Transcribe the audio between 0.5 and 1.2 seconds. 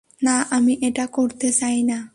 আমি এটা